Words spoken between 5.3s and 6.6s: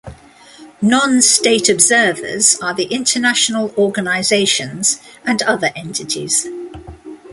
other entities.